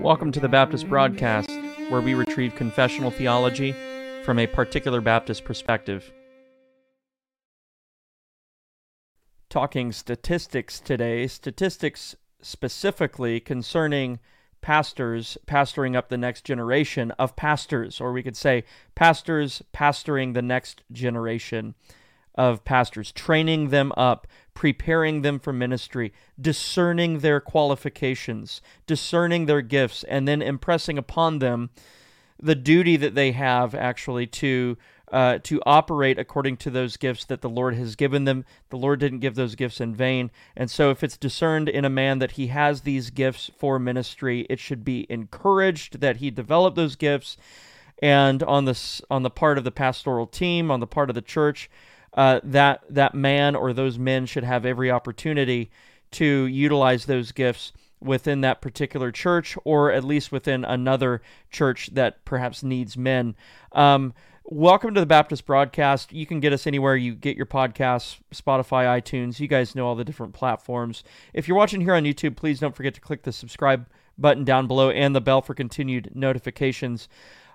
[0.00, 1.50] Welcome to the Baptist Broadcast,
[1.88, 3.74] where we retrieve confessional theology
[4.22, 6.12] from a particular Baptist perspective.
[9.50, 14.20] Talking statistics today, statistics specifically concerning
[14.60, 18.62] pastors pastoring up the next generation of pastors, or we could say
[18.94, 21.74] pastors pastoring the next generation
[22.36, 24.28] of pastors, training them up,
[24.58, 31.70] preparing them for ministry, discerning their qualifications, discerning their gifts, and then impressing upon them
[32.42, 34.76] the duty that they have actually to
[35.12, 38.44] uh, to operate according to those gifts that the Lord has given them.
[38.70, 41.88] The Lord didn't give those gifts in vain, and so if it's discerned in a
[41.88, 46.74] man that he has these gifts for ministry, it should be encouraged that he develop
[46.74, 47.36] those gifts.
[48.02, 51.22] And on this on the part of the pastoral team, on the part of the
[51.22, 51.70] church,
[52.18, 55.70] uh, that that man or those men should have every opportunity
[56.10, 62.24] to utilize those gifts within that particular church or at least within another church that
[62.24, 63.36] perhaps needs men.
[63.70, 66.12] Um, welcome to the Baptist broadcast.
[66.12, 69.38] You can get us anywhere you get your podcasts, Spotify, iTunes.
[69.38, 71.04] You guys know all the different platforms.
[71.32, 73.86] If you're watching here on YouTube, please don't forget to click the subscribe
[74.18, 77.08] button down below and the bell for continued notifications.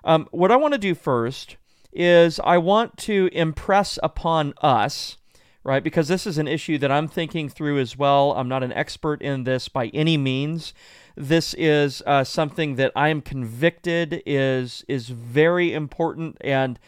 [0.04, 1.58] Um, what I want to do first
[1.94, 5.16] is I want to impress upon us,
[5.62, 5.82] right?
[5.82, 8.32] Because this is an issue that I'm thinking through as well.
[8.32, 10.74] I'm not an expert in this by any means.
[11.16, 16.78] This is uh, something that I am convicted is is very important, and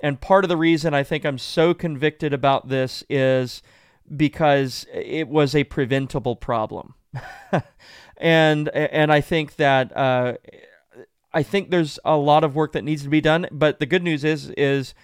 [0.00, 3.62] and part of the reason I think I'm so convicted about this is
[4.16, 6.94] because it was a preventable problem,
[8.16, 9.96] and and I think that.
[9.96, 10.34] Uh,
[11.32, 14.02] I think there's a lot of work that needs to be done, but the good
[14.02, 14.94] news is is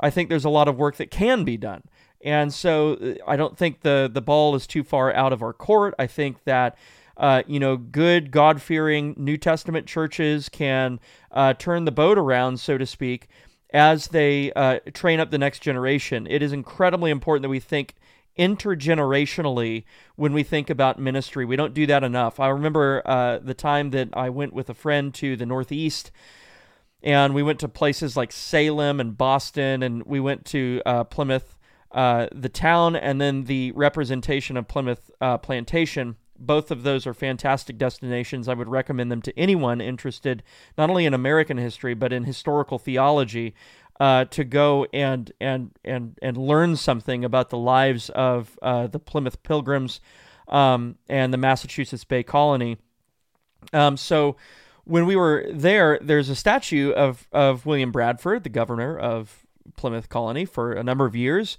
[0.00, 1.82] I think there's a lot of work that can be done.
[2.24, 5.52] And so uh, I don't think the the ball is too far out of our
[5.52, 5.94] court.
[5.98, 6.76] I think that
[7.16, 10.98] uh, you know, good God fearing New Testament churches can
[11.30, 13.28] uh, turn the boat around, so to speak,
[13.72, 16.26] as they uh, train up the next generation.
[16.28, 17.94] It is incredibly important that we think
[18.38, 19.84] intergenerationally
[20.16, 21.44] when we think about ministry.
[21.44, 22.40] We don't do that enough.
[22.40, 26.10] I remember uh, the time that I went with a friend to the Northeast,
[27.02, 31.58] and we went to places like Salem and Boston, and we went to uh, Plymouth,
[31.92, 36.16] uh, the town, and then the representation of Plymouth uh, Plantation.
[36.36, 38.48] Both of those are fantastic destinations.
[38.48, 40.42] I would recommend them to anyone interested
[40.76, 43.54] not only in American history but in historical theology
[44.00, 48.98] uh, to go and and and and learn something about the lives of uh, the
[48.98, 50.00] Plymouth Pilgrims
[50.48, 52.78] um, and the Massachusetts Bay Colony.
[53.72, 54.36] Um, so
[54.84, 59.46] when we were there, there's a statue of of William Bradford, the governor of
[59.76, 61.56] Plymouth Colony, for a number of years.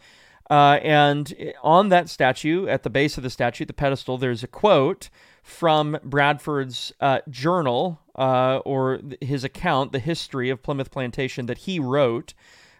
[0.47, 4.47] Uh, and on that statue, at the base of the statue, the pedestal, there's a
[4.47, 5.09] quote
[5.45, 11.79] from Bradford's uh, journal uh, or his account, the history of Plymouth Plantation that he
[11.79, 12.33] wrote,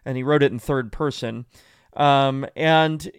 [0.03, 1.45] and he wrote it in third person.
[1.95, 3.11] Um, and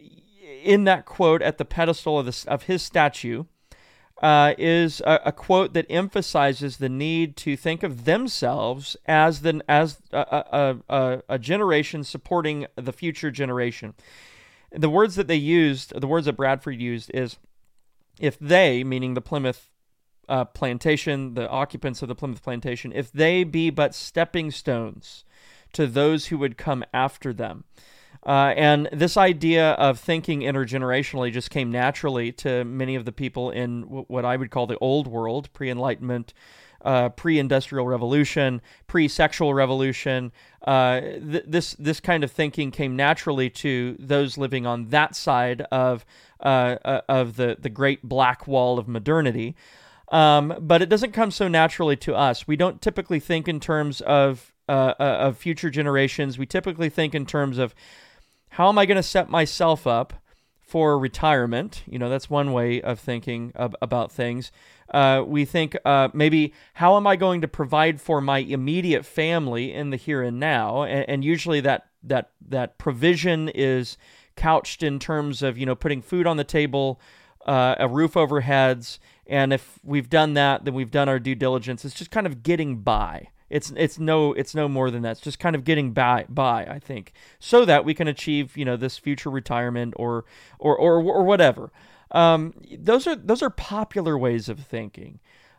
[0.64, 3.44] in that quote at the pedestal of, of his statue
[4.20, 9.62] uh, is a, a, quote that emphasizes the need to think of themselves as the,
[9.68, 13.94] as a, a, a generation supporting the future generation.
[14.72, 17.36] The words that they used, the words that Bradford used, is
[18.20, 19.70] if they, meaning the Plymouth
[20.28, 25.24] uh, plantation, the occupants of the Plymouth plantation, if they be but stepping stones
[25.72, 27.64] to those who would come after them.
[28.24, 33.50] Uh, and this idea of thinking intergenerationally just came naturally to many of the people
[33.50, 36.34] in w- what I would call the old world, pre Enlightenment,
[36.86, 40.32] uh, pre-industrial revolution, pre-sexual revolution.
[40.66, 45.62] Uh, th- this this kind of thinking came naturally to those living on that side
[45.72, 46.06] of
[46.40, 49.56] uh, uh, of the the great black wall of modernity.
[50.12, 52.46] Um, but it doesn't come so naturally to us.
[52.46, 56.38] We don't typically think in terms of uh, uh, of future generations.
[56.38, 57.74] We typically think in terms of
[58.50, 60.14] how am I going to set myself up
[60.60, 61.82] for retirement?
[61.86, 64.52] You know, that's one way of thinking of, about things.
[64.90, 69.72] Uh, we think uh, maybe how am I going to provide for my immediate family
[69.72, 73.98] in the here and now, and, and usually that that that provision is
[74.36, 77.00] couched in terms of you know putting food on the table,
[77.46, 81.34] uh, a roof over heads, and if we've done that, then we've done our due
[81.34, 81.84] diligence.
[81.84, 83.28] It's just kind of getting by.
[83.48, 85.12] It's it's no it's no more than that.
[85.12, 88.64] It's just kind of getting by by I think, so that we can achieve you
[88.64, 90.24] know this future retirement or
[90.58, 91.70] or or or whatever.
[92.10, 95.18] Um, those are those are popular ways of thinking,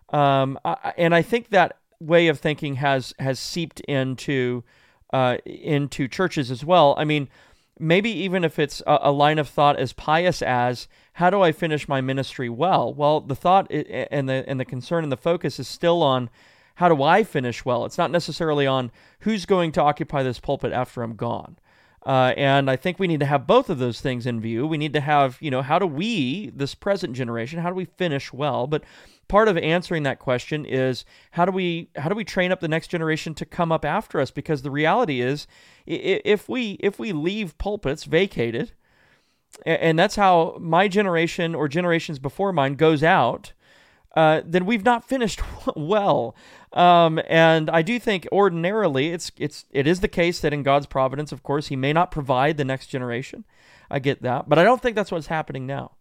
[0.10, 4.64] um, I, and I think that way of thinking has has seeped into
[5.12, 6.96] uh, into churches as well.
[6.98, 7.30] I mean,
[7.80, 11.52] maybe even if it's a, a line of thought as pious as how do I
[11.52, 12.94] finish my ministry well?
[12.94, 16.30] Well, the thought and the and the concern and the focus is still on
[16.76, 17.86] how do I finish well?
[17.86, 18.92] It's not necessarily on
[19.22, 21.58] who's going to occupy this pulpit after I'm gone.
[22.08, 24.66] Uh, and I think we need to have both of those things in view.
[24.66, 27.84] We need to have, you know, how do we, this present generation, how do we
[27.84, 28.66] finish well?
[28.66, 28.86] But
[29.28, 32.70] part of answering that question is how do we how do we train up the
[32.70, 34.32] next generation to come up after us?
[34.32, 35.48] Because the reality is,
[35.86, 38.72] if we if we leave pulpits vacated,
[39.66, 43.52] and that's how my generation or generations before mine goes out,
[44.18, 45.42] uh, then we've not finished
[45.76, 46.36] well.
[46.74, 50.88] Um, and I do think ordinarily it's it's it is the case that in God's
[50.88, 53.46] providence, of course, He may not provide the next generation.
[53.92, 55.92] I get that, but I don't think that's what's happening now.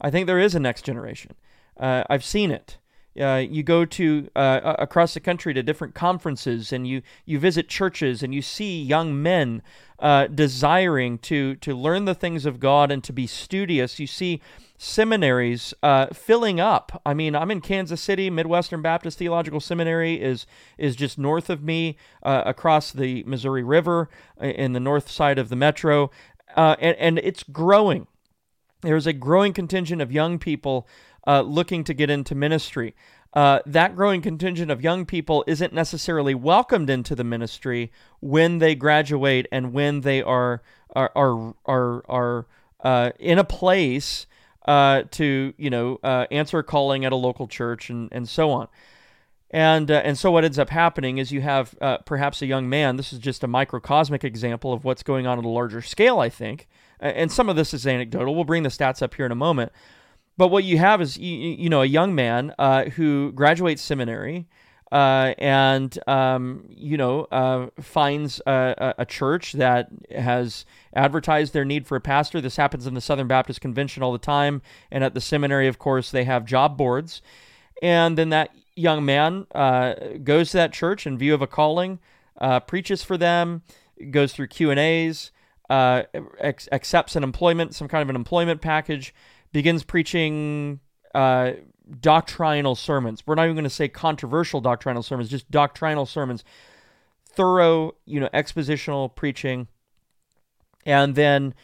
[0.00, 1.34] I think there is a next generation.
[1.76, 2.78] Uh, I've seen it.
[3.18, 7.68] Uh, you go to uh, across the country to different conferences and you you visit
[7.68, 9.62] churches and you see young men
[9.98, 13.98] uh, desiring to to learn the things of God and to be studious.
[13.98, 14.40] You see
[14.76, 17.02] seminaries uh, filling up.
[17.04, 18.30] I mean, I'm in Kansas City.
[18.30, 24.08] Midwestern Baptist Theological Seminary is is just north of me, uh, across the Missouri River
[24.40, 26.10] uh, in the north side of the metro,
[26.56, 28.06] and and it's growing.
[28.82, 30.86] There's a growing contingent of young people
[31.26, 32.94] uh, looking to get into ministry.
[33.34, 38.74] Uh, that growing contingent of young people isn't necessarily welcomed into the ministry when they
[38.74, 40.62] graduate and when they are
[40.96, 42.46] are are are, are
[42.82, 44.26] uh, in a place
[44.66, 48.50] uh, to you know uh, answer a calling at a local church and and so
[48.50, 48.68] on.
[49.50, 52.68] And, uh, and so what ends up happening is you have uh, perhaps a young
[52.68, 52.96] man.
[52.96, 56.28] This is just a microcosmic example of what's going on at a larger scale, I
[56.28, 56.68] think.
[57.00, 58.34] And some of this is anecdotal.
[58.34, 59.72] We'll bring the stats up here in a moment.
[60.38, 64.46] But what you have is you, you know a young man uh, who graduates seminary
[64.90, 70.64] uh, and um, you know uh, finds a, a, church that has
[70.94, 72.40] advertised their need for a pastor.
[72.40, 75.78] This happens in the Southern Baptist Convention all the time, and at the seminary, of
[75.78, 77.20] course, they have job boards.
[77.82, 79.94] And then that young man uh,
[80.24, 81.98] goes to that church in view of a calling,
[82.40, 83.62] uh, preaches for them,
[84.10, 85.32] goes through Q and A's,
[85.68, 86.04] uh,
[86.40, 89.14] accepts an employment, some kind of an employment package
[89.52, 90.80] begins preaching
[91.14, 91.52] uh,
[92.00, 93.22] doctrinal sermons.
[93.26, 96.44] We're not even going to say controversial doctrinal sermons, just doctrinal sermons,
[97.24, 99.68] thorough, you know, expositional preaching.
[100.84, 101.54] And then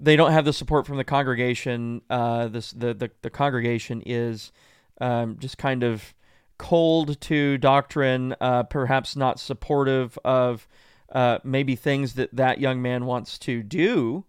[0.00, 2.02] they don't have the support from the congregation.
[2.10, 4.52] Uh, this the, the the congregation is
[5.00, 6.14] um, just kind of
[6.58, 10.68] cold to doctrine, uh, perhaps not supportive of
[11.12, 14.24] uh, maybe things that that young man wants to do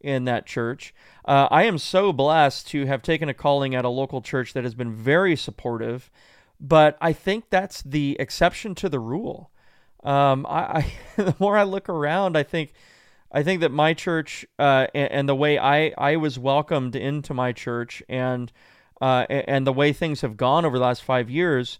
[0.00, 0.94] in that church.
[1.24, 4.64] Uh, I am so blessed to have taken a calling at a local church that
[4.64, 6.10] has been very supportive,
[6.60, 9.50] but I think that's the exception to the rule.
[10.04, 10.92] Um, I, I
[11.22, 12.72] the more I look around, I think
[13.30, 17.34] I think that my church uh, and, and, the way I, I was welcomed into
[17.34, 18.50] my church and
[19.02, 21.78] uh, and the way things have gone over the last five years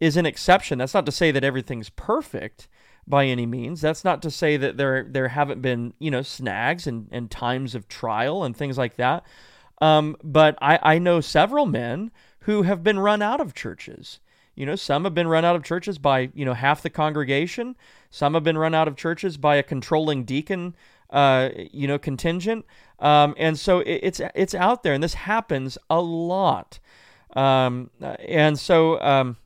[0.00, 0.78] is an exception.
[0.78, 2.68] That's not to say that everything's perfect,
[3.06, 3.80] by any means.
[3.80, 7.74] That's not to say that there there haven't been you know snags and, and times
[7.74, 9.24] of trial and things like that.
[9.80, 14.20] Um, but I, I know several men who have been run out of churches.
[14.54, 17.76] You know, some have been run out of churches by you know half the congregation.
[18.10, 20.76] Some have been run out of churches by a controlling deacon,
[21.10, 22.66] uh, you know, contingent.
[22.98, 26.78] Um, and so it, it's it's out there, and this happens a lot.
[27.34, 29.36] Um, and so um,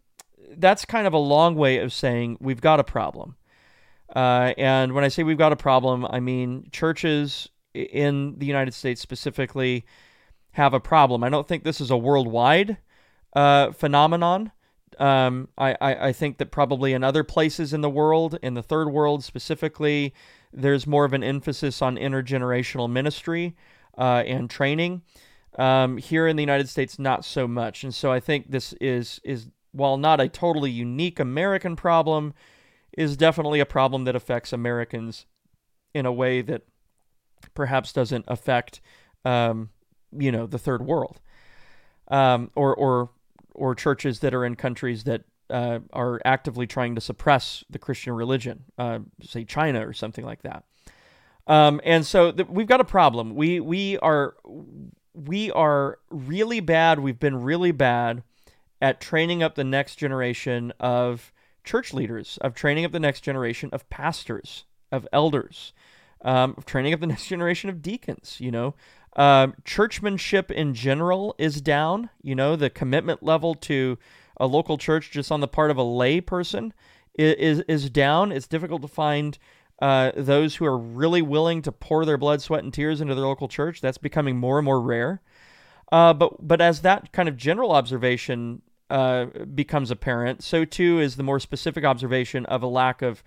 [0.57, 3.37] that's kind of a long way of saying we've got a problem.
[4.15, 8.73] Uh, and when I say we've got a problem, I mean churches in the United
[8.73, 9.85] States specifically
[10.53, 11.23] have a problem.
[11.23, 12.79] I don't think this is a worldwide
[13.35, 14.53] uh, phenomenon.
[14.99, 18.63] Um, I, I, I, think that probably in other places in the world, in the
[18.63, 20.15] third world specifically,
[20.55, 23.55] there's more of an emphasis on intergenerational ministry
[23.99, 25.03] uh, and training.
[25.59, 27.85] Um, here in the United States, not so much.
[27.85, 32.33] And so I think this is is while not a totally unique American problem,
[32.97, 35.27] is definitely a problem that affects Americans
[35.95, 36.63] in a way that
[37.55, 38.81] perhaps doesn't affect,
[39.25, 39.71] um,
[40.13, 41.21] you know, the third world,
[42.09, 43.11] um, or or
[43.55, 48.13] or churches that are in countries that uh, are actively trying to suppress the Christian
[48.13, 50.65] religion, uh, say China or something like that.
[51.47, 53.35] Um, and so th- we've got a problem.
[53.35, 54.35] We we are
[55.15, 56.99] we are really bad.
[56.99, 58.23] We've been really bad
[58.81, 61.33] at training up the next generation of
[61.67, 65.75] church leaders, of training up the next generation of pastors, of elders,
[66.23, 68.39] um, of training up the next generation of deacons.
[68.41, 68.75] You know,
[69.17, 72.09] uh, churchmanship in general is down.
[72.23, 73.99] You know, the commitment level to
[74.39, 76.73] a local church just on the part of a lay person
[77.19, 78.33] is is, is down.
[78.33, 79.39] It's difficult to find.
[79.79, 83.27] Uh, those who are really willing to pour their blood, sweat, and tears into their
[83.27, 85.21] local church, that's becoming more and more rare.
[85.93, 91.17] Uh, but but as that kind of general observation uh, becomes apparent, so too is
[91.17, 93.23] the more specific observation of a lack of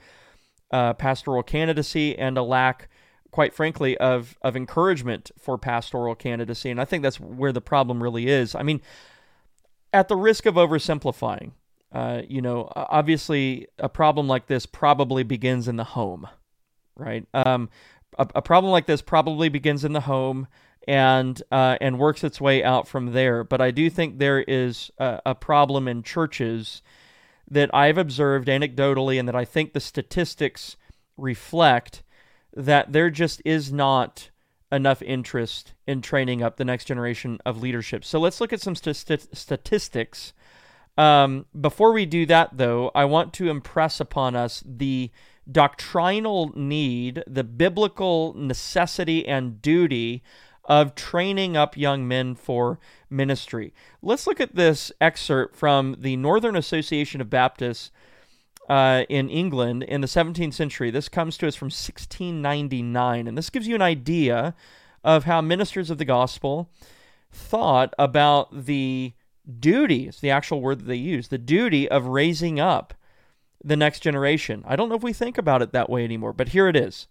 [0.71, 2.89] uh, pastoral candidacy and a lack,
[3.31, 6.69] quite frankly, of of encouragement for pastoral candidacy.
[6.69, 8.55] And I think that's where the problem really is.
[8.55, 8.81] I mean,
[9.91, 11.51] at the risk of oversimplifying,
[11.91, 16.27] uh, you know, obviously a problem like this probably begins in the home,
[16.95, 17.25] right?
[17.33, 17.69] Um,
[18.17, 20.47] a, a problem like this probably begins in the home
[20.87, 23.43] and uh, and works its way out from there.
[23.43, 26.81] But I do think there is a, a, problem in churches
[27.49, 30.77] that I've observed anecdotally, and that I think the statistics
[31.17, 32.03] reflect
[32.55, 34.29] that there just is not
[34.71, 38.05] enough interest in training up the next generation of leadership.
[38.05, 40.33] So let's look at some st- statistics.
[40.97, 45.11] Um, before we do that, though, I want to impress upon us the
[45.51, 50.23] doctrinal need, the biblical necessity and duty
[50.69, 53.73] of training up young men for ministry.
[54.03, 57.89] Let's look at this excerpt from the Northern Association of Baptists
[58.69, 60.91] uh, in England in the 17th century.
[60.91, 64.53] This comes to us from 1699, and this gives you an idea
[65.03, 66.69] of how ministers of the gospel
[67.31, 69.13] thought about the
[69.59, 72.93] duty, it's the actual word that they use, the duty of raising up
[73.63, 74.63] the next generation.
[74.67, 77.07] I don't know if we think about it that way anymore, but here it is.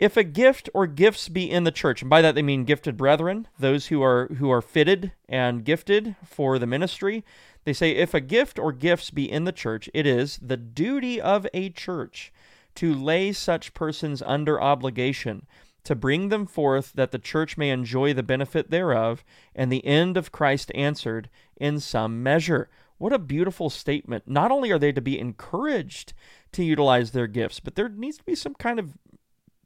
[0.00, 2.96] If a gift or gifts be in the church, and by that they mean gifted
[2.96, 7.22] brethren, those who are who are fitted and gifted for the ministry,
[7.64, 11.20] they say if a gift or gifts be in the church, it is the duty
[11.20, 12.32] of a church
[12.76, 15.46] to lay such persons under obligation,
[15.84, 19.22] to bring them forth that the church may enjoy the benefit thereof,
[19.54, 21.28] and the end of Christ answered
[21.58, 22.70] in some measure.
[22.96, 24.24] What a beautiful statement.
[24.26, 26.14] Not only are they to be encouraged
[26.52, 28.94] to utilize their gifts, but there needs to be some kind of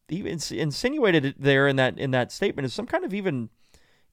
[0.09, 3.49] even insinuated there in that in that statement is some kind of even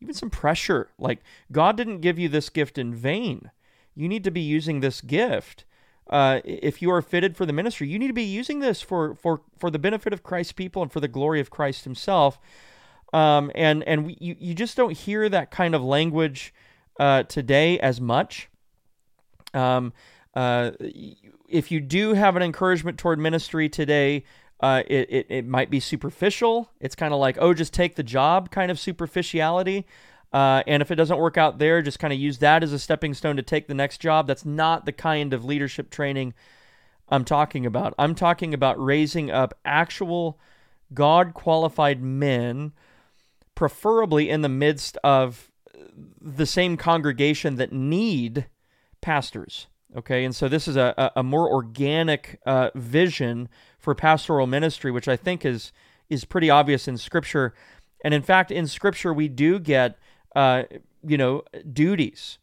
[0.02, 0.90] even some pressure.
[0.98, 1.22] Like
[1.52, 3.52] God didn't give you this gift in vain.
[3.96, 5.66] You need to be using this gift.
[6.10, 9.16] Uh, if you are fitted for the ministry, you need to be using this for
[9.16, 12.40] for for the benefit of Christ's people and for the glory of Christ Himself.
[13.14, 16.54] Um, and and we, you you just don't hear that kind of language
[17.00, 18.50] uh, today as much.
[19.54, 19.94] Um,
[20.34, 20.72] uh,
[21.50, 24.24] if you do have an encouragement toward ministry today,
[24.62, 26.70] uh, it, it, it might be superficial.
[26.80, 29.86] It's kind of like, oh, just take the job kind of superficiality.
[30.32, 32.80] Uh, and if it doesn't work out there, just kind of use that as a
[32.80, 34.28] stepping stone to take the next job.
[34.28, 36.34] That's not the kind of leadership training
[37.10, 37.94] I'm talking about.
[38.00, 40.40] I'm talking about raising up actual
[40.94, 42.72] God qualified men,
[43.56, 45.52] preferably in the midst of
[46.22, 48.46] the same congregation that need
[49.02, 49.68] pastors.
[49.98, 53.50] Okay, and so this is a, a more organic uh, vision
[53.82, 55.72] for pastoral ministry, which I think is
[56.10, 57.54] is pretty obvious in Scripture.
[58.04, 59.98] And in fact, in Scripture, we do get
[60.36, 60.64] uh,
[61.06, 62.38] you know duties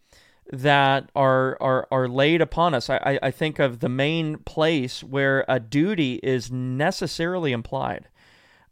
[0.52, 2.90] that are are are laid upon us.
[2.90, 8.08] I, I think of the main place where a duty is necessarily implied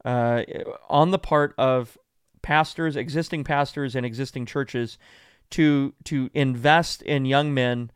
[0.05, 0.43] uh,
[0.89, 1.97] on the part of
[2.43, 4.99] pastors, existing pastors, and existing churches
[5.51, 7.91] to to invest in young men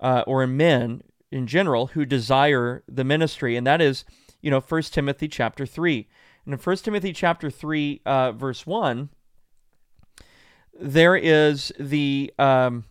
[0.00, 4.04] uh, or in men in general who desire the ministry, and that is,
[4.40, 6.08] you know, First Timothy chapter three.
[6.44, 9.10] And in First Timothy chapter three, uh, verse one,
[10.78, 12.84] there is the um,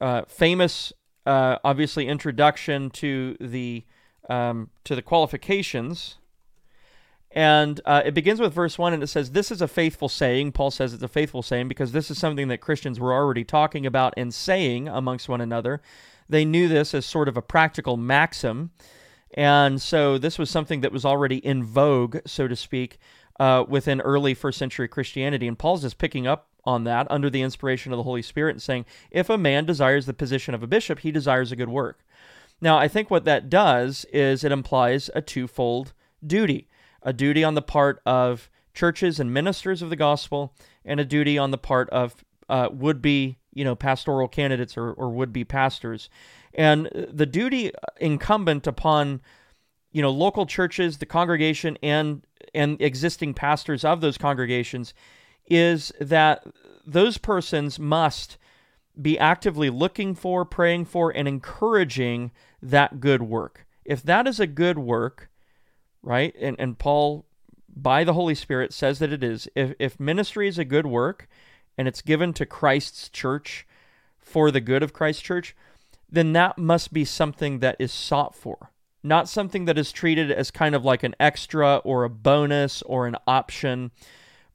[0.00, 0.92] uh, famous,
[1.26, 3.84] uh, obviously, introduction to the
[4.28, 6.16] um, to the qualifications.
[7.32, 10.50] And uh, it begins with verse 1, and it says, This is a faithful saying.
[10.52, 13.86] Paul says it's a faithful saying because this is something that Christians were already talking
[13.86, 15.80] about and saying amongst one another.
[16.30, 18.70] They knew this as sort of a practical maxim.
[19.34, 22.98] And so this was something that was already in vogue, so to speak,
[23.38, 25.46] uh, within early first century Christianity.
[25.46, 28.62] And Paul's just picking up on that under the inspiration of the Holy Spirit and
[28.62, 32.04] saying, if a man desires the position of a bishop, he desires a good work.
[32.60, 35.92] Now, I think what that does is it implies a twofold
[36.26, 36.68] duty
[37.02, 41.38] a duty on the part of churches and ministers of the gospel, and a duty
[41.38, 45.44] on the part of uh, would be you know pastoral candidates or, or would be
[45.44, 46.08] pastors.
[46.54, 49.20] And the duty incumbent upon
[49.92, 52.24] you know local churches the congregation and
[52.54, 54.94] and existing pastors of those congregations
[55.46, 56.46] is that
[56.86, 58.38] those persons must
[59.00, 62.30] be actively looking for praying for and encouraging
[62.62, 63.66] that good work.
[63.84, 65.28] If that is a good work
[66.02, 67.26] right and and paul
[67.68, 71.28] by the holy spirit says that it is if, if ministry is a good work
[71.76, 73.66] and it's given to Christ's church
[74.18, 75.56] for the good of Christ's church,
[76.10, 78.70] then that must be something that is sought for,
[79.02, 83.06] not something that is treated as kind of like an extra or a bonus or
[83.06, 83.90] an option,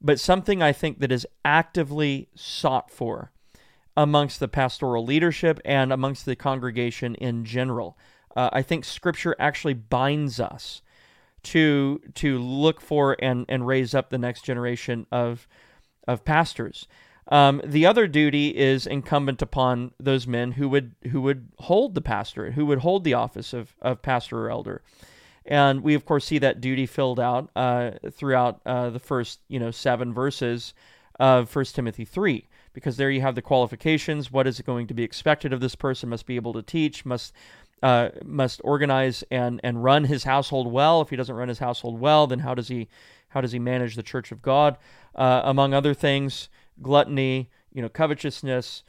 [0.00, 3.30] but something I think that is actively sought for
[3.96, 7.96] amongst the pastoral leadership and amongst the congregation in general.
[8.36, 10.82] Uh, I think Scripture actually binds us
[11.44, 15.48] to to look for and and raise up the next generation of
[16.06, 16.86] of pastors.
[17.28, 22.00] Um, the other duty is incumbent upon those men who would who would hold the
[22.00, 24.82] pastorate, who would hold the office of, of pastor or elder.
[25.44, 29.60] And we, of course, see that duty filled out uh, throughout uh, the first, you
[29.60, 30.74] know, seven verses
[31.18, 34.30] of First Timothy three, because there you have the qualifications.
[34.30, 36.08] What is it going to be expected of this person?
[36.08, 37.04] Must be able to teach.
[37.04, 37.32] Must
[37.82, 41.00] uh, must organize and and run his household well.
[41.00, 42.88] If he doesn't run his household well, then how does he
[43.28, 44.76] how does he manage the church of God?
[45.14, 46.48] Uh, among other things,
[46.82, 48.82] gluttony, you know, covetousness,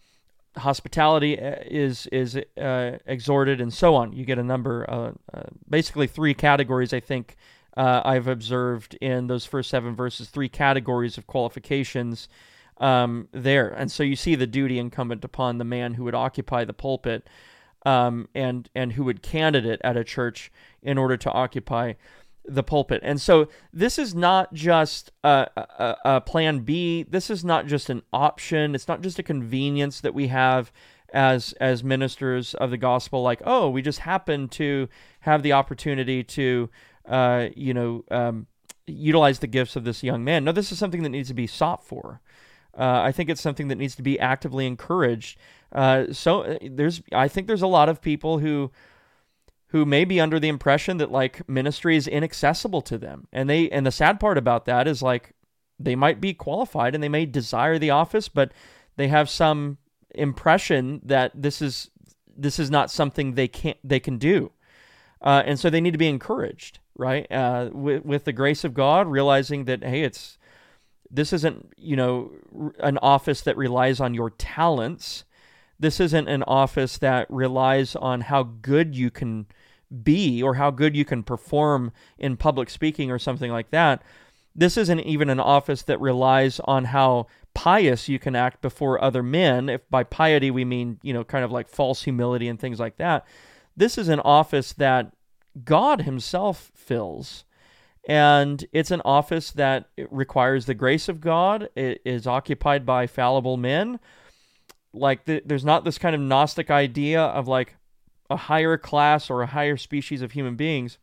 [0.58, 4.13] hospitality uh, is is uh, exhorted, and so on.
[4.13, 6.94] You get a number, uh, uh basically three categories.
[6.94, 7.36] I think
[7.75, 12.27] uh, I've observed in those first seven verses, three categories of qualifications
[12.77, 16.65] um, there, and so you see the duty incumbent upon the man who would occupy
[16.65, 17.27] the pulpit,
[17.86, 20.51] um, and and who would candidate at a church
[20.82, 21.94] in order to occupy
[22.47, 23.01] the pulpit.
[23.03, 27.03] And so this is not just a, a, a, plan B.
[27.03, 28.73] This is not just an option.
[28.73, 30.71] It's not just a convenience that we have
[31.13, 33.21] as as ministers of the gospel.
[33.21, 34.87] Like, oh, we just happen to
[35.21, 36.69] have the opportunity to,
[37.05, 38.47] uh, you know, um,
[38.85, 40.43] utilize the gifts of this young man.
[40.43, 42.21] No, this is something that needs to be sought for.
[42.77, 45.37] Uh, I think it's something that needs to be actively encouraged.
[45.71, 48.71] Uh, so uh, there's, I think there's a lot of people who
[49.69, 53.27] who may be under the impression that like ministry is inaccessible to them.
[53.33, 55.33] And they and the sad part about that is like
[55.79, 58.51] they might be qualified and they may desire the office, but
[58.95, 59.77] they have some
[60.15, 61.89] impression that this is
[62.36, 64.51] this is not something they can they can do.
[65.21, 67.29] Uh, and so they need to be encouraged, right?
[67.31, 70.38] Uh, with, with the grace of God, realizing that hey, it's
[71.09, 72.31] this isn't you know
[72.79, 75.24] an office that relies on your talents.
[75.79, 79.46] This isn't an office that relies on how good you can
[80.03, 84.01] be or how good you can perform in public speaking or something like that.
[84.56, 89.21] This isn't even an office that relies on how pious you can act before other
[89.21, 89.69] men.
[89.69, 92.97] If by piety we mean, you know, kind of like false humility and things like
[92.97, 93.25] that.
[93.75, 95.13] This is an office that
[95.63, 97.45] God Himself fills.
[98.08, 101.69] And it's an office that requires the grace of God.
[101.75, 103.99] It is occupied by fallible men.
[104.99, 107.75] Like, the, there's not this kind of Gnostic idea of like,
[108.29, 110.97] a higher class or a higher species of human beings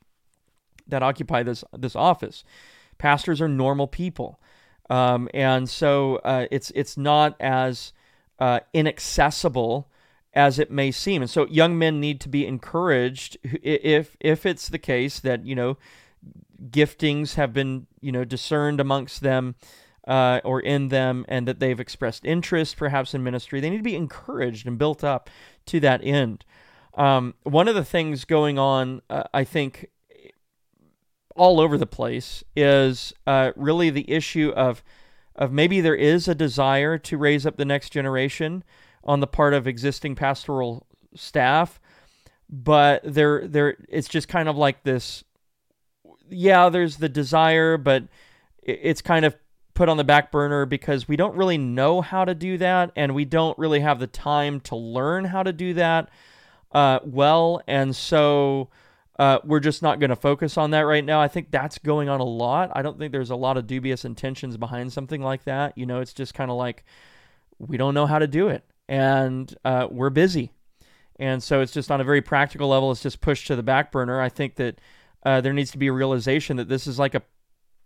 [0.86, 2.44] that occupy this this office.
[2.98, 4.40] Pastors are normal people,
[4.90, 7.92] um, and so uh, it's it's not as
[8.38, 9.88] uh, inaccessible
[10.32, 11.22] as it may seem.
[11.22, 15.54] And so young men need to be encouraged if if it's the case that you
[15.54, 15.78] know
[16.70, 19.54] giftings have been you know discerned amongst them.
[20.06, 23.82] Uh, or in them, and that they've expressed interest perhaps in ministry, they need to
[23.82, 25.30] be encouraged and built up
[25.64, 26.44] to that end.
[26.92, 29.88] Um, one of the things going on, uh, I think,
[31.34, 34.82] all over the place is uh, really the issue of
[35.36, 38.62] of maybe there is a desire to raise up the next generation
[39.02, 41.80] on the part of existing pastoral staff,
[42.48, 45.24] but there there it's just kind of like this.
[46.28, 48.04] Yeah, there's the desire, but
[48.62, 49.36] it's kind of
[49.74, 53.14] put on the back burner because we don't really know how to do that, and
[53.14, 56.08] we don't really have the time to learn how to do that
[56.74, 58.68] uh, well, and so
[59.18, 61.20] uh, we're just not going to focus on that right now.
[61.20, 62.72] I think that's going on a lot.
[62.74, 65.78] I don't think there's a lot of dubious intentions behind something like that.
[65.78, 66.84] You know, it's just kind of like
[67.58, 70.50] we don't know how to do it, and uh, we're busy,
[71.18, 72.90] and so it's just on a very practical level.
[72.90, 74.20] It's just pushed to the back burner.
[74.20, 74.80] I think that
[75.24, 77.22] uh, there needs to be a realization that this is like a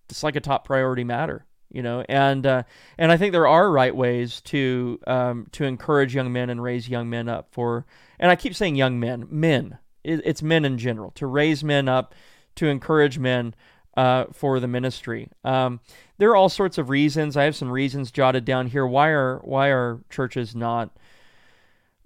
[0.09, 2.63] it's like a top priority matter you know and uh,
[2.97, 6.89] and I think there are right ways to um, to encourage young men and raise
[6.89, 7.87] young men up for
[8.19, 9.79] and I keep saying young men, men.
[10.05, 12.15] It's men in general to raise men up,
[12.57, 13.55] to encourage men
[13.97, 15.29] uh, for the ministry.
[15.45, 15.81] Um,
[16.17, 17.37] there are all sorts of reasons.
[17.37, 18.87] I have some reasons jotted down here.
[18.87, 20.97] Why are why are churches not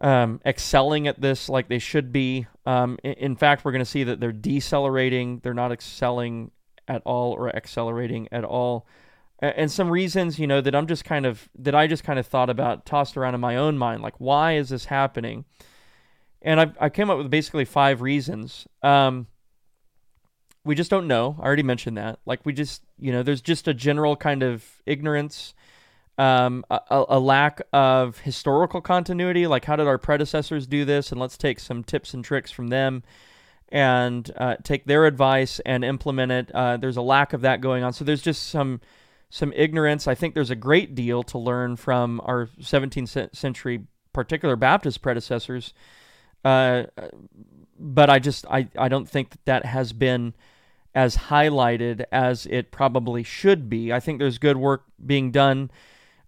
[0.01, 2.47] um, excelling at this like they should be?
[2.67, 5.41] Um, in, in, fact, we're going to see that they're decelerating.
[5.41, 6.51] They're not excelling
[6.89, 8.87] at all or accelerating at all.
[9.43, 12.27] And some reasons, you know, that I'm just kind of that I just kind of
[12.27, 15.45] thought about, tossed around in my own mind, like why is this happening?
[16.45, 18.67] and I, I came up with basically five reasons.
[18.83, 19.27] Um,
[20.65, 21.37] we just don't know.
[21.41, 22.19] I already mentioned that.
[22.27, 25.55] Like we just, you know, there's just a general kind of ignorance,
[26.19, 29.47] um, a, a, lack of historical continuity.
[29.47, 31.11] Like how did our predecessors do this?
[31.11, 33.03] And let's take some tips and tricks from them,
[33.71, 36.51] and uh, take their advice and implement it.
[36.55, 37.93] Uh, there's a lack of that going on.
[37.93, 38.81] So there's just some
[39.33, 40.07] some ignorance.
[40.07, 45.73] I think there's a great deal to learn from our 17th century particular Baptist predecessors.
[46.45, 46.85] Uh,
[47.79, 50.35] but I just I, I don't think that that has been
[50.95, 53.91] as highlighted as it probably should be.
[53.91, 55.71] I think there's good work being done,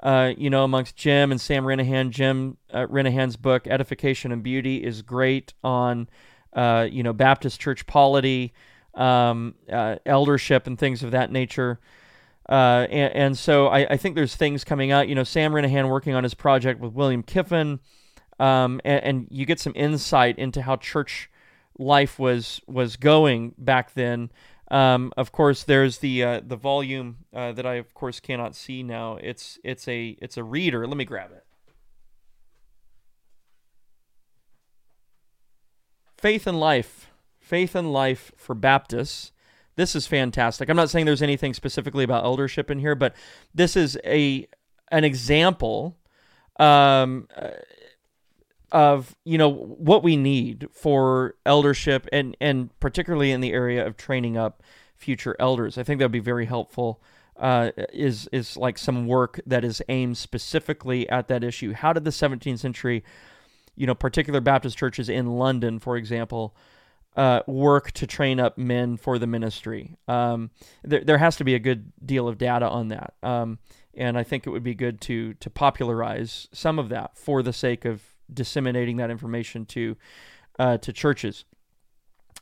[0.01, 2.09] uh, you know, amongst Jim and Sam Renihan.
[2.09, 6.09] Jim uh, Renihan's book Edification and Beauty is great on,
[6.55, 8.55] uh, you know, Baptist church polity,
[8.95, 11.79] um, uh, eldership, and things of that nature.
[12.49, 15.09] Uh, and, and, so I, I, think there's things coming out.
[15.09, 17.81] You know, Sam Renihan working on his project with William Kiffin,
[18.39, 21.31] um, and, and, you get some insight into how church
[21.79, 24.31] life was was going back then.
[24.71, 28.83] Um, of course, there's the uh, the volume uh, that I of course cannot see
[28.83, 29.17] now.
[29.17, 30.87] It's it's a it's a reader.
[30.87, 31.45] Let me grab it.
[36.19, 39.33] Faith and Life, Faith and Life for Baptists
[39.77, 40.69] this is fantastic.
[40.69, 43.15] I'm not saying there's anything specifically about eldership in here, but
[43.55, 44.47] this is a
[44.93, 45.97] an example
[46.61, 47.51] um, uh,
[48.71, 53.97] of you know what we need for eldership and and particularly in the area of
[53.97, 54.63] training up
[54.97, 55.77] future elders.
[55.79, 57.01] I think that would be very helpful.
[57.37, 61.73] Uh, is is like some work that is aimed specifically at that issue.
[61.73, 63.03] How did the 17th century,
[63.75, 66.55] you know, particular Baptist churches in London, for example,
[67.17, 69.97] uh, work to train up men for the ministry.
[70.09, 70.51] Um,
[70.83, 73.59] there, there has to be a good deal of data on that, um,
[73.95, 77.53] and I think it would be good to to popularize some of that for the
[77.53, 79.97] sake of disseminating that information to
[80.59, 81.45] uh, to churches.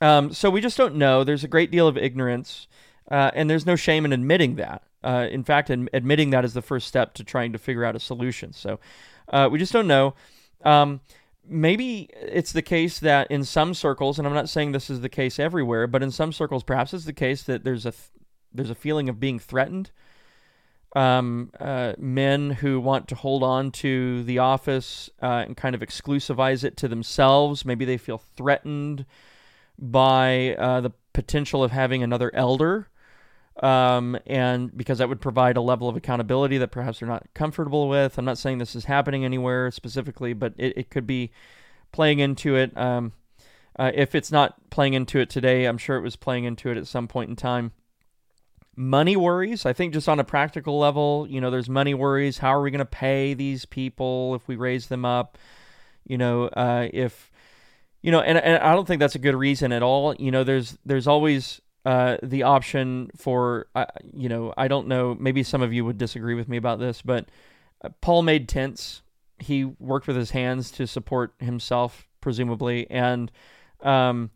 [0.01, 1.23] Um, so we just don't know.
[1.23, 2.67] There's a great deal of ignorance,
[3.11, 4.83] uh, and there's no shame in admitting that.
[5.05, 8.01] Uh, in fact, admitting that is the first step to trying to figure out a
[8.01, 8.53] solution.
[8.53, 8.81] So
[9.29, 10.15] uh, we just don't know.
[11.45, 15.09] Maybe it's the case that in some circles, and I'm not saying this is the
[15.09, 18.11] case everywhere, but in some circles, perhaps it's the case that there's a th-
[18.55, 19.91] there's a feeling of being threatened.
[20.95, 25.81] Um, uh, men who want to hold on to the office uh, and kind of
[25.81, 27.65] exclusivize it to themselves.
[27.65, 29.07] Maybe they feel threatened
[29.79, 32.89] by uh, the potential of having another elder
[33.61, 37.88] um, and because that would provide a level of accountability that perhaps they're not comfortable
[37.88, 38.19] with.
[38.19, 41.31] I'm not saying this is happening anywhere specifically, but it, it could be
[41.93, 42.77] playing into it.
[42.77, 43.12] Um,
[43.79, 46.77] uh, if it's not playing into it today, I'm sure it was playing into it
[46.77, 47.73] at some point in time.
[48.75, 52.38] Money worries, I think, just on a practical level, you know, there's money worries.
[52.38, 55.37] How are we going to pay these people if we raise them up?
[56.07, 57.31] You know, uh, if
[58.01, 60.15] you know, and, and I don't think that's a good reason at all.
[60.15, 65.16] You know, there's there's always uh, the option for, uh, you know, I don't know,
[65.18, 67.29] maybe some of you would disagree with me about this, but
[67.83, 69.03] uh, Paul made tents.
[69.38, 72.88] He worked with his hands to support himself, presumably.
[72.88, 73.33] And
[73.81, 74.31] um,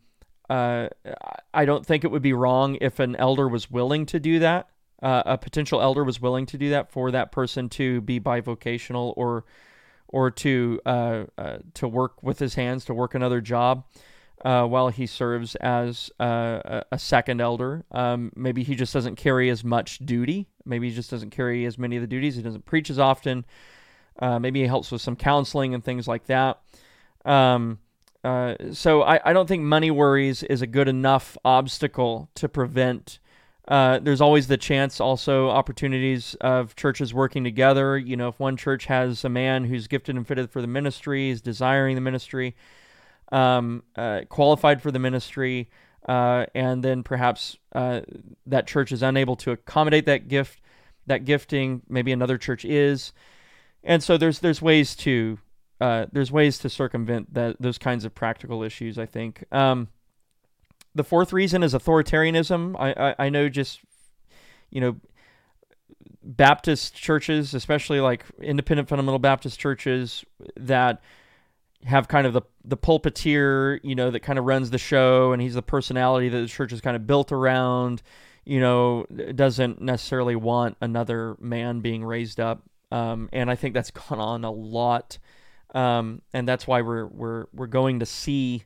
[0.51, 0.89] uh,
[1.55, 4.69] I don't think it would be wrong if an elder was willing to do that.
[5.01, 9.13] Uh, a potential elder was willing to do that for that person to be bivocational
[9.17, 9.45] or
[10.09, 10.81] or to
[11.75, 13.85] to work with his hands to work another job
[14.45, 17.85] uh, while he serves as uh, a second elder.
[17.91, 20.49] Um, maybe he just doesn't carry as much duty.
[20.65, 22.37] Maybe he just doesn't carry as many of the duties.
[22.37, 23.45] He doesn't preach as often.
[24.19, 26.61] Uh, maybe he helps with some counseling and things like that.
[27.25, 27.79] Um,
[28.25, 33.19] uh, so I, I, don't think money worries is a good enough obstacle to prevent.
[33.69, 37.99] Uh, there's always the chance, also opportunities of churches working together.
[37.99, 41.31] You know, if one church has a man who's gifted and fitted for the ministry,
[41.31, 42.57] is desiring the ministry,
[43.33, 45.69] um, uh, qualified for the ministry,
[46.09, 48.01] uh, and then perhaps uh,
[48.47, 50.61] that church is unable to accommodate that gift,
[51.07, 51.83] that gifting.
[51.89, 53.13] Maybe another church is,
[53.83, 55.39] and so there's there's ways to
[55.81, 58.99] uh, there's ways to circumvent that those kinds of practical issues.
[58.99, 59.45] I think.
[59.53, 59.89] Um,
[60.95, 62.75] the fourth reason is authoritarianism.
[62.79, 63.81] I, I, I know just
[64.71, 64.97] you know
[66.23, 70.25] Baptist churches, especially like independent fundamental Baptist churches
[70.57, 71.03] that
[71.85, 75.41] have kind of the the pulpiteer, you know, that kind of runs the show, and
[75.41, 78.03] he's the personality that the church is kind of built around.
[78.45, 82.63] You know, doesn't necessarily want another man being raised up,
[82.93, 85.19] um, and I think that's gone on a lot,
[85.75, 88.65] um, and that's why we're we're we're going to see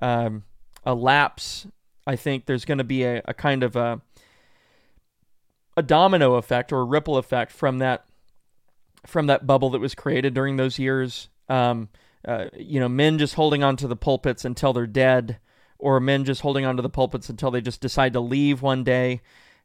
[0.00, 0.44] um,
[0.84, 1.66] a lapse.
[2.06, 4.00] I think there's going to be a, a kind of a
[5.76, 8.06] a domino effect or a ripple effect from that
[9.06, 11.28] from that bubble that was created during those years.
[11.48, 11.88] Um,
[12.26, 15.38] uh, you know, men just holding on to the pulpits until they're dead,
[15.78, 18.82] or men just holding on to the pulpits until they just decide to leave one
[18.82, 19.20] day,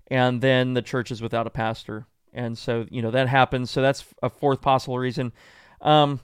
[0.08, 2.06] and then the church is without a pastor.
[2.34, 3.72] And so, you know, that happens.
[3.72, 5.34] So that's a fourth possible reason.
[5.82, 6.22] Um,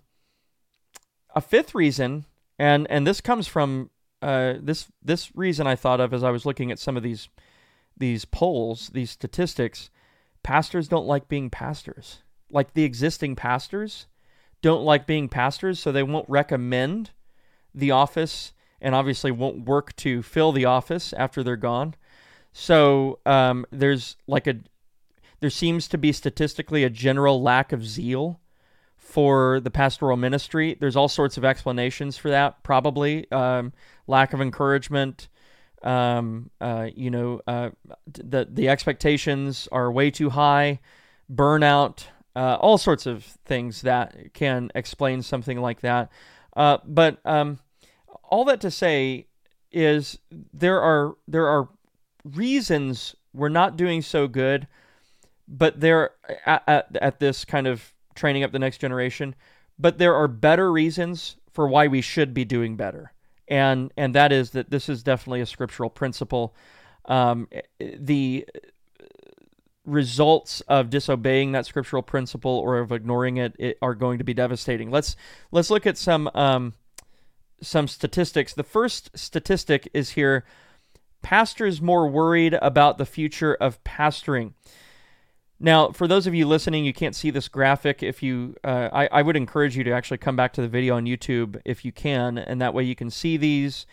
[1.36, 2.26] a fifth reason,
[2.58, 3.90] and and this comes from
[4.22, 7.30] uh, this this reason I thought of as I was looking at some of these
[7.98, 9.90] these polls, these statistics.
[10.44, 12.22] pastors don't like being pastors.
[12.50, 14.08] Like the existing pastors
[14.62, 17.12] don't like being pastors, so they won't recommend
[17.74, 21.96] the office and obviously won't work to fill the office after they're gone.
[22.52, 24.56] So um, there's like a
[25.40, 28.40] there seems to be statistically a general lack of zeal
[28.96, 30.76] for the pastoral ministry.
[30.80, 32.64] There's all sorts of explanations for that.
[32.64, 33.74] Probably um,
[34.08, 35.28] lack of encouragement.
[35.84, 37.70] Um, uh, you know, uh,
[38.08, 40.80] the the expectations are way too high.
[41.32, 42.06] Burnout.
[42.38, 46.12] Uh, all sorts of things that can explain something like that.
[46.56, 47.58] Uh, but um,
[48.30, 49.26] all that to say
[49.72, 50.20] is
[50.54, 51.68] there are there are
[52.24, 54.68] reasons we're not doing so good,
[55.48, 56.12] but there
[56.46, 59.34] at, at, at this kind of training up the next generation.
[59.80, 63.14] But there are better reasons for why we should be doing better,
[63.48, 66.56] and and that is that this is definitely a scriptural principle.
[67.06, 67.48] Um,
[67.80, 68.46] the
[69.88, 74.34] results of disobeying that scriptural principle or of ignoring it, it are going to be
[74.34, 74.92] devastating.
[74.92, 75.16] Let's
[75.52, 76.74] let's look at some um,
[77.62, 78.54] some statistics.
[78.54, 80.46] The first statistic is here:
[81.24, 84.54] pastors more worried about the future of pastoring.
[85.60, 88.04] Now, for those of you listening, you can't see this graphic.
[88.04, 90.96] If you, uh, I, I would encourage you to actually come back to the video
[90.96, 93.88] on YouTube if you can, and that way you can see these.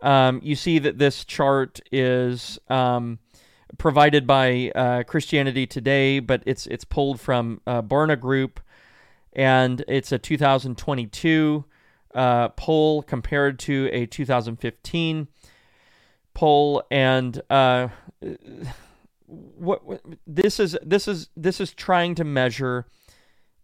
[0.00, 3.18] Um, you see that this chart is um,
[3.78, 8.60] provided by uh, Christianity Today, but it's it's pulled from uh, Barna Group,
[9.32, 11.64] and it's a 2022
[12.14, 15.28] uh, poll compared to a 2015
[16.34, 17.88] poll, and uh,
[19.26, 22.86] what, what this is this is this is trying to measure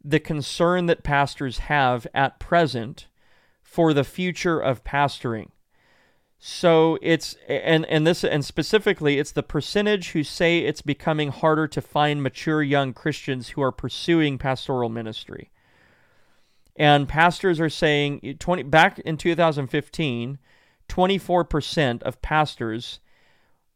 [0.04, 3.06] the concern that pastors have at present
[3.62, 5.48] for the future of pastoring.
[6.44, 11.68] So it's and and this and specifically it's the percentage who say it's becoming harder
[11.68, 15.52] to find mature young Christians who are pursuing pastoral ministry.
[16.74, 20.38] And pastors are saying eh, 20 back in 2015,
[20.88, 22.98] 24% of pastors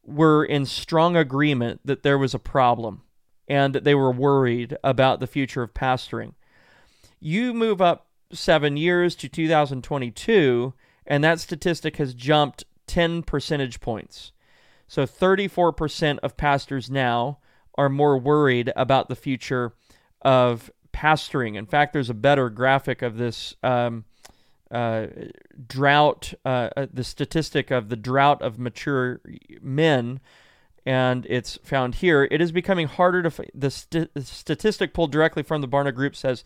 [0.02, 3.02] were in strong agreement that there was a problem
[3.46, 6.34] and that they were worried about the future of pastoring.
[7.20, 10.74] You move up 7 years to 2022
[11.06, 14.32] and that statistic has jumped 10 percentage points.
[14.88, 17.38] So 34% of pastors now
[17.76, 19.74] are more worried about the future
[20.22, 21.56] of pastoring.
[21.56, 24.04] In fact, there's a better graphic of this um,
[24.70, 25.06] uh,
[25.66, 29.20] drought, uh, uh, the statistic of the drought of mature
[29.60, 30.20] men,
[30.84, 32.26] and it's found here.
[32.30, 33.28] It is becoming harder to.
[33.28, 36.44] F- the st- statistic pulled directly from the Barna Group says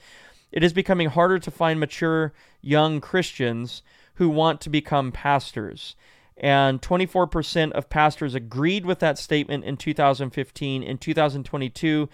[0.50, 3.82] it is becoming harder to find mature young Christians
[4.20, 5.96] who want to become pastors.
[6.36, 10.82] And 24% of pastors agreed with that statement in 2015.
[10.82, 12.06] In 2022,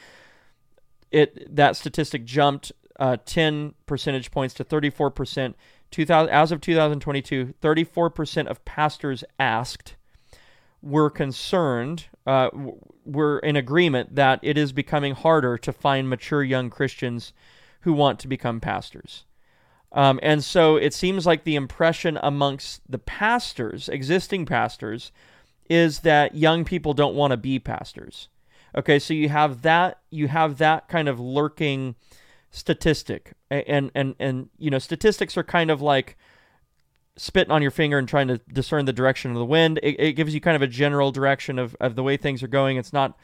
[1.11, 5.55] it that statistic jumped uh, 10 percentage points to 34%.
[5.91, 9.97] 2000, as of 2022, 34% of pastors asked
[10.81, 12.51] were concerned, uh,
[13.05, 17.33] were in agreement that it is becoming harder to find mature young Christians
[17.81, 19.25] who want to become pastors.
[19.93, 25.13] Um, and so it seems like the impression amongst the pastors, existing pastors,
[25.69, 28.29] is that young people don't want to be pastors.
[28.77, 31.95] Okay, so you have that you have that kind of lurking
[32.51, 36.19] statistic, and and and you know statistics are kind of like
[37.17, 39.81] spitting on your finger and trying to discern the direction of the wind.
[39.83, 42.49] It, it gives you kind of a general direction of of the way things are
[42.49, 42.77] going.
[42.77, 43.19] It's not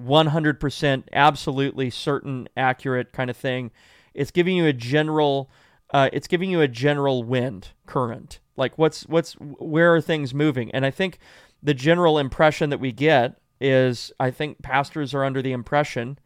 [0.00, 3.70] 100% absolutely certain accurate kind of thing.
[4.14, 5.50] It's giving you a general
[5.90, 8.40] uh, it's giving you a general wind current.
[8.56, 10.70] Like what's what's where are things moving?
[10.72, 11.18] And I think
[11.62, 16.18] the general impression that we get is I think pastors are under the impression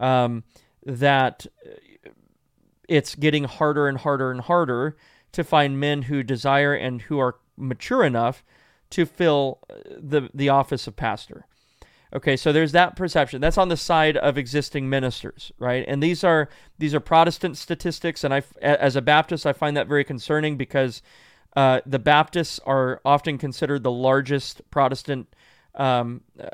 [0.00, 0.44] um,
[0.84, 1.46] that
[2.88, 4.96] it's getting harder and harder and harder
[5.32, 8.44] to find men who desire and who are mature enough
[8.90, 9.60] to fill
[9.98, 11.46] the the office of pastor.
[12.14, 13.40] Okay, so there's that perception.
[13.40, 15.84] That's on the side of existing ministers, right?
[15.88, 19.86] And these are these are Protestant statistics, and I, as a Baptist, I find that
[19.86, 21.00] very concerning because
[21.56, 25.34] uh, the Baptists are often considered the largest Protestant
[25.74, 26.48] um, uh,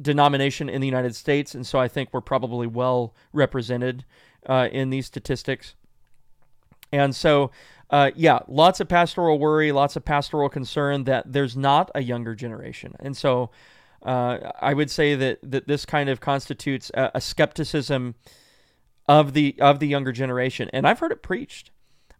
[0.00, 4.04] denomination in the United States, and so I think we're probably well represented
[4.46, 5.76] uh, in these statistics.
[6.90, 7.52] And so,
[7.90, 12.34] uh, yeah, lots of pastoral worry, lots of pastoral concern that there's not a younger
[12.34, 13.50] generation, and so
[14.02, 18.14] uh, I would say that that this kind of constitutes a, a, skepticism
[19.06, 21.70] of the of the younger generation, and I've heard it preached.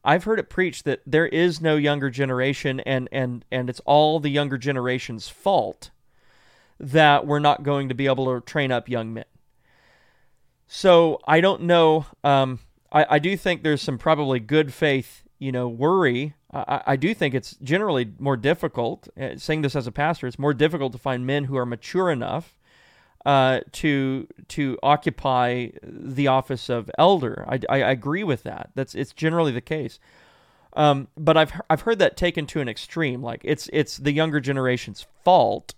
[0.04, 4.18] I've heard it preached that there is no younger generation, and and and it's all
[4.18, 5.90] the younger generation's fault
[6.80, 9.24] that we're not going to be able to train up young men.
[10.66, 12.06] So I don't know.
[12.22, 12.60] Um,
[12.92, 16.34] I, I do think there's some probably good faith, you know, worry.
[16.50, 19.08] I, do think it's generally more difficult.
[19.20, 22.10] Uh, saying this as a pastor, it's more difficult to find men who are mature
[22.10, 22.56] enough
[23.26, 27.44] uh, to to occupy the office of elder.
[27.46, 28.70] I, I, I, agree with that.
[28.74, 30.00] That's it's generally the case.
[30.72, 33.22] Um, but I've I've heard that taken to an extreme.
[33.22, 35.74] Like it's it's the younger generation's fault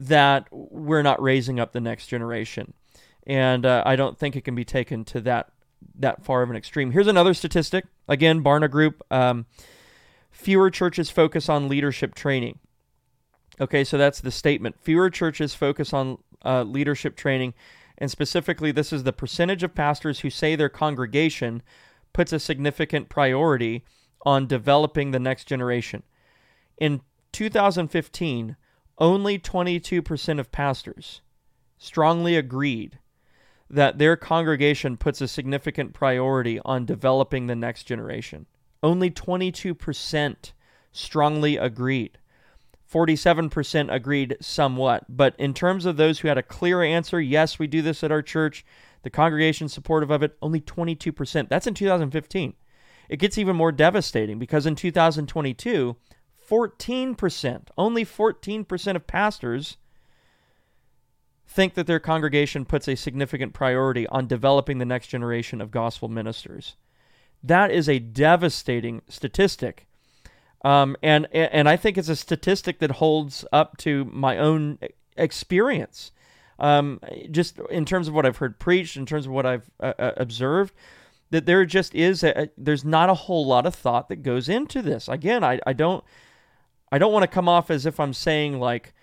[0.00, 2.72] that we're not raising up the next generation,
[3.24, 5.52] and uh, I don't think it can be taken to that
[5.98, 6.90] that far of an extreme.
[6.90, 7.84] Here's another statistic.
[8.08, 9.04] Again, Barna Group.
[9.12, 9.46] Um,
[10.36, 12.58] fewer churches focus on leadership training.
[13.58, 14.76] Okay, so that's the statement.
[14.78, 17.54] Fewer churches focus on uh, leadership training,
[17.96, 21.62] and specifically, this is the percentage of pastors who say their congregation
[22.12, 23.82] puts a significant priority
[24.26, 26.02] on developing the next generation.
[26.76, 27.00] In
[27.32, 28.56] 2015,
[28.98, 31.22] only 22% of pastors
[31.78, 32.98] strongly agreed
[33.70, 38.46] that their congregation puts a significant priority on developing the next generation.
[38.86, 40.52] Only 22%
[40.92, 42.18] strongly agreed.
[42.88, 45.04] 47% agreed somewhat.
[45.08, 48.12] But in terms of those who had a clear answer, yes, we do this at
[48.12, 48.64] our church,
[49.02, 51.48] the congregation supportive of it, only 22%.
[51.48, 52.54] That's in 2015.
[53.08, 55.96] It gets even more devastating because in 2022,
[56.48, 59.78] 14%, only 14% of pastors
[61.48, 66.08] think that their congregation puts a significant priority on developing the next generation of gospel
[66.08, 66.76] ministers.
[67.46, 69.86] That is a devastating statistic.
[70.64, 74.78] Um, and and I think it's a statistic that holds up to my own
[75.16, 76.10] experience,
[76.58, 79.92] um, just in terms of what I've heard preached, in terms of what I've uh,
[79.98, 80.72] uh observed
[81.30, 84.82] that there just is a, there's not a whole lot of thought that goes into
[84.82, 85.08] this.
[85.08, 86.04] Again, I, I don't
[86.90, 88.94] I don't want to come off as if I'm saying like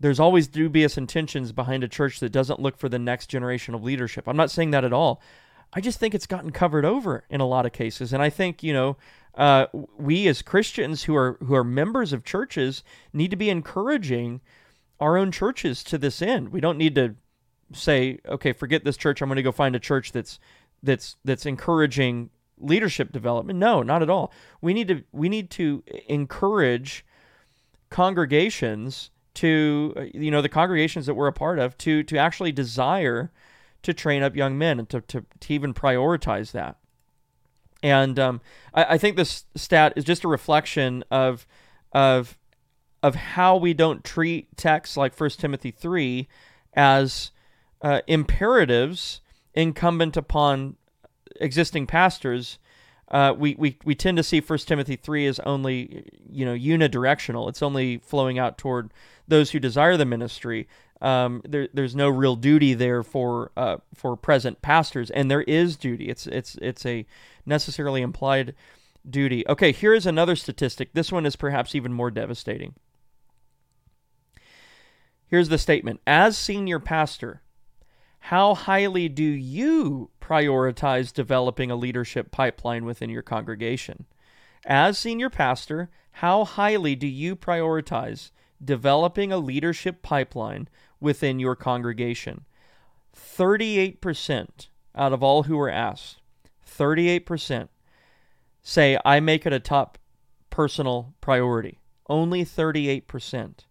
[0.00, 3.82] there's always dubious intentions behind a church that doesn't look for the next generation of
[3.82, 4.28] leadership.
[4.28, 5.20] I'm not saying that at all.
[5.72, 8.62] I just think it's gotten covered over in a lot of cases, and I think
[8.62, 8.96] you know
[9.34, 9.66] uh,
[9.98, 14.40] we as Christians who are who are members of churches need to be encouraging
[15.00, 16.50] our own churches to this end.
[16.50, 17.16] We don't need to
[17.72, 19.20] say, okay, forget this church.
[19.20, 20.38] I'm going to go find a church that's
[20.82, 23.58] that's that's encouraging leadership development.
[23.58, 24.32] No, not at all.
[24.60, 27.04] We need to we need to encourage
[27.90, 33.30] congregations to you know the congregations that we're a part of to to actually desire
[33.86, 36.76] to train up young men and to, to, to even prioritize that.
[37.82, 38.40] And um,
[38.74, 41.46] I, I think this stat is just a reflection of
[41.92, 42.36] of
[43.02, 46.28] of how we don't treat texts like First Timothy three
[46.74, 47.30] as
[47.82, 49.20] uh, imperatives
[49.54, 50.76] incumbent upon
[51.40, 52.58] existing pastors,
[53.10, 57.48] uh, we, we, we tend to see First Timothy 3 as only, you know, unidirectional.
[57.48, 58.92] It's only flowing out toward
[59.28, 60.68] those who desire the ministry.
[61.02, 65.76] Um, there, there's no real duty there for uh, for present pastors, and there is
[65.76, 66.08] duty.
[66.08, 67.06] It's it's it's a
[67.44, 68.54] necessarily implied
[69.08, 69.46] duty.
[69.48, 70.94] Okay, here is another statistic.
[70.94, 72.74] This one is perhaps even more devastating.
[75.26, 77.42] Here's the statement: As senior pastor,
[78.20, 84.06] how highly do you prioritize developing a leadership pipeline within your congregation?
[84.64, 88.30] As senior pastor, how highly do you prioritize
[88.64, 90.68] developing a leadership pipeline
[91.00, 92.44] within your congregation?
[93.14, 96.20] 38% out of all who were asked,
[96.66, 97.68] 38%
[98.62, 99.98] say, I make it a top
[100.50, 101.78] personal priority.
[102.08, 103.66] Only 38%.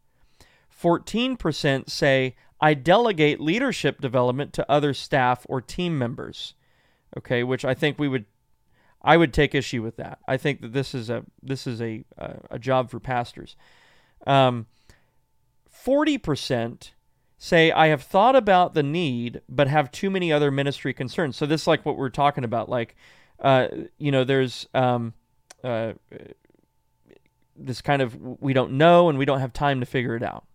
[0.81, 6.53] 14% say, I delegate leadership development to other staff or team members.
[7.17, 8.25] Okay, which I think we would
[9.01, 10.19] I would take issue with that.
[10.27, 13.55] I think that this is a this is a a, a job for pastors.
[14.25, 14.65] Um,
[15.85, 16.91] 40%
[17.45, 21.37] say I have thought about the need but have too many other ministry concerns.
[21.37, 22.95] So this is like what we're talking about like
[23.39, 23.67] uh,
[23.99, 25.13] you know there's um,
[25.63, 25.93] uh,
[27.55, 30.45] this kind of we don't know and we don't have time to figure it out.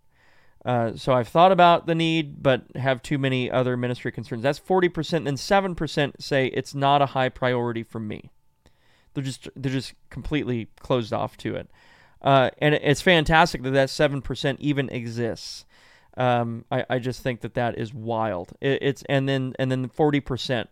[0.64, 4.42] Uh, so I've thought about the need, but have too many other ministry concerns.
[4.42, 5.24] That's 40%.
[5.24, 8.30] Then 7% say it's not a high priority for me.
[9.14, 11.70] They're just they're just completely closed off to it.
[12.20, 15.64] Uh, and it's fantastic that that 7% even exists.
[16.16, 18.52] Um, I, I just think that that is wild.
[18.60, 20.66] It, it's and then and then 40%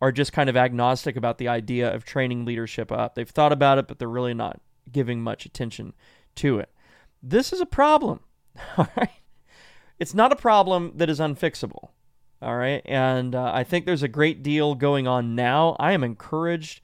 [0.00, 3.14] are just kind of agnostic about the idea of training leadership up.
[3.14, 4.60] They've thought about it, but they're really not
[4.90, 5.94] giving much attention
[6.36, 6.70] to it.
[7.22, 8.20] This is a problem
[8.78, 9.10] All right.
[9.98, 11.90] It's not a problem that is unfixable.
[12.40, 12.82] All right.
[12.84, 15.76] And uh, I think there's a great deal going on now.
[15.78, 16.80] I am encouraged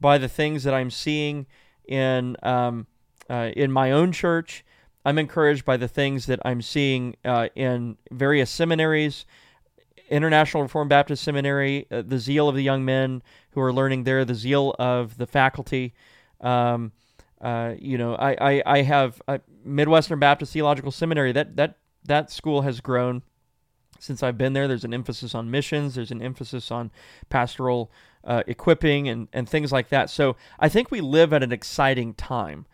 [0.00, 1.46] by the things that I'm seeing
[1.86, 2.86] in um,
[3.28, 4.64] uh, in my own church.
[5.04, 9.26] I'm encouraged by the things that I'm seeing uh, in various seminaries
[10.12, 13.22] International Reformed Baptist Seminary, uh, the zeal of the young men
[13.52, 15.94] who are learning there, the zeal of the faculty.
[16.40, 16.92] Um,
[17.40, 19.20] uh, you know, I, I, I have
[19.64, 21.32] Midwestern Baptist Theological Seminary.
[21.32, 23.22] That that that school has grown
[23.98, 24.68] since I've been there.
[24.68, 25.94] There's an emphasis on missions.
[25.94, 26.90] There's an emphasis on
[27.30, 27.90] pastoral
[28.24, 30.10] uh, equipping and and things like that.
[30.10, 32.66] So I think we live at an exciting time,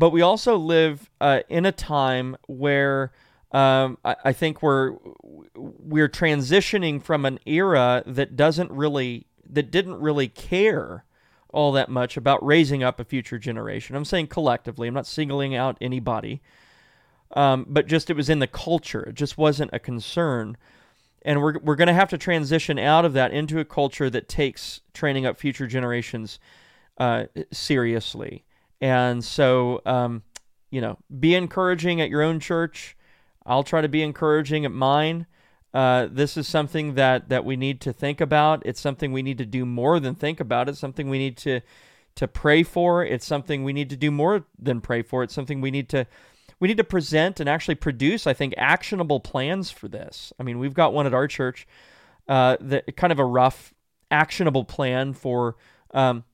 [0.00, 3.12] but we also live uh, in a time where
[3.52, 4.96] um, I, I, think we're
[5.54, 11.04] we're transitioning from an era that doesn't really that didn't really care
[11.50, 13.94] all that much about raising up a future generation.
[13.94, 14.88] I'm saying collectively.
[14.88, 16.40] I'm not singling out anybody,
[17.32, 19.02] um, but just it was in the culture.
[19.02, 20.56] It just wasn't a concern,
[21.26, 24.30] and we're we're going to have to transition out of that into a culture that
[24.30, 26.38] takes training up future generations
[26.96, 28.44] uh, seriously.
[28.80, 30.22] And so, um,
[30.70, 32.96] you know, be encouraging at your own church
[33.46, 35.26] I'll try to be encouraging at mine.
[35.72, 38.62] Uh, this is something that that we need to think about.
[38.64, 40.68] It's something we need to do more than think about.
[40.68, 41.60] It's something we need to
[42.16, 43.04] to pray for.
[43.04, 45.22] It's something we need to do more than pray for.
[45.22, 46.06] It's something we need to
[46.58, 48.26] we need to present and actually produce.
[48.26, 50.32] I think actionable plans for this.
[50.38, 51.66] I mean, we've got one at our church,
[52.28, 53.72] uh, that kind of a rough
[54.10, 55.56] actionable plan for.
[55.92, 56.24] Um,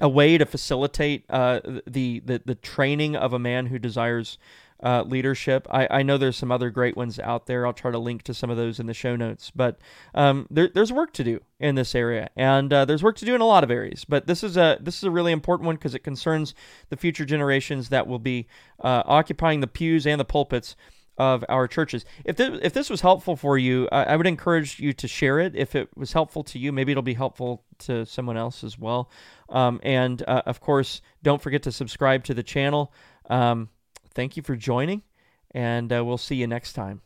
[0.00, 4.38] a way to facilitate uh, the, the the training of a man who desires
[4.82, 5.66] uh, leadership.
[5.70, 7.66] I, I know there's some other great ones out there.
[7.66, 9.50] I'll try to link to some of those in the show notes.
[9.54, 9.78] But
[10.14, 13.34] um, there, there's work to do in this area, and uh, there's work to do
[13.34, 14.04] in a lot of areas.
[14.04, 16.54] But this is a this is a really important one because it concerns
[16.90, 18.46] the future generations that will be
[18.80, 20.76] uh, occupying the pews and the pulpits
[21.18, 22.04] of our churches.
[22.24, 25.40] If this, if this was helpful for you, I, I would encourage you to share
[25.40, 25.56] it.
[25.56, 29.10] If it was helpful to you, maybe it'll be helpful to someone else as well.
[29.48, 32.92] Um, and uh, of course, don't forget to subscribe to the channel.
[33.30, 33.70] Um,
[34.14, 35.02] thank you for joining,
[35.52, 37.00] and uh, we'll see you next time.